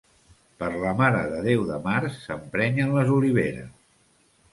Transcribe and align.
Per 0.61 0.69
la 0.83 0.93
Mare 1.01 1.19
de 1.33 1.41
Déu 1.47 1.65
de 1.71 1.77
març 1.87 2.15
s'emprenyen 2.23 2.95
les 2.97 3.13
oliveres. 3.17 3.69